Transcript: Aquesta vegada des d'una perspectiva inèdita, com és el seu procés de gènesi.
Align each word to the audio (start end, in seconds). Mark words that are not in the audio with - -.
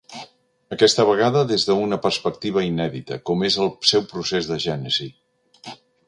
Aquesta 0.75 1.03
vegada 1.09 1.41
des 1.51 1.65
d'una 1.67 1.99
perspectiva 2.05 2.63
inèdita, 2.69 3.17
com 3.31 3.45
és 3.49 3.57
el 3.65 3.69
seu 3.91 4.05
procés 4.15 4.49
de 4.53 4.57
gènesi. 4.65 5.07